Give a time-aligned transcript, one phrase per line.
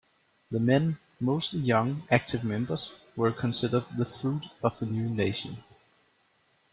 [0.49, 5.57] The men, mostly young, active members, were considered the "fruit" of the new nation.